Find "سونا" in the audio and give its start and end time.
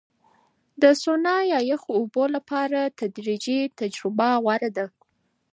1.01-1.35